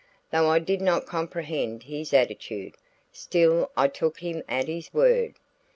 Though 0.31 0.49
I 0.49 0.57
did 0.57 0.81
not 0.81 1.05
comprehend 1.05 1.83
his 1.83 2.11
attitude, 2.11 2.73
still 3.11 3.69
I 3.77 3.87
took 3.87 4.17
him 4.21 4.41
at 4.49 4.67
his 4.67 4.91
word. 4.91 5.35